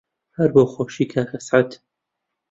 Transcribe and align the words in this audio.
هەر 0.37 0.49
بۆ 0.55 0.63
خۆشی 0.73 1.05
کاک 1.13 1.29
ئەسعەد 1.35 1.71